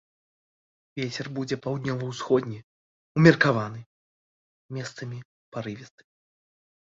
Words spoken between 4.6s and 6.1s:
месцамі парывісты.